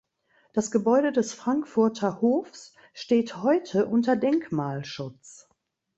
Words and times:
Das 0.53 0.71
Gebäude 0.71 1.11
des 1.11 1.31
Frankfurter 1.35 2.21
Hofs 2.21 2.73
steht 2.95 3.37
heute 3.43 3.85
unter 3.85 4.15
Denkmalschutz. 4.15 5.47